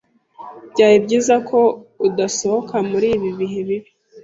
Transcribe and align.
Byari 0.71 0.97
byiza 1.05 1.35
ko 1.49 1.59
udasohoka 2.07 2.75
muri 2.89 3.07
ibi 3.15 3.29
bihe 3.39 3.59
bibi. 3.67 3.89